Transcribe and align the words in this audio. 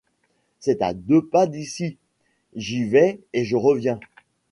C'est 0.59 0.81
à 0.81 0.95
deux 0.95 1.23
pas 1.23 1.45
d'ici, 1.45 1.99
j’y 2.55 2.85
vais 2.85 3.21
et 3.33 3.45
je 3.45 3.55
reviens. 3.55 3.99